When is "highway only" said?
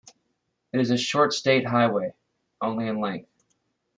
1.63-2.87